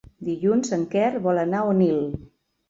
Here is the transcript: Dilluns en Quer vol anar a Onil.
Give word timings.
Dilluns 0.27 0.73
en 0.77 0.85
Quer 0.95 1.09
vol 1.27 1.43
anar 1.43 1.61
a 1.61 1.69
Onil. 1.75 2.01